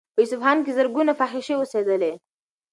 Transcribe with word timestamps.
په 0.15 0.19
اصفهان 0.25 0.57
کې 0.65 0.75
زرګونه 0.77 1.11
فاحشې 1.19 1.53
اوسېدلې. 1.57 2.13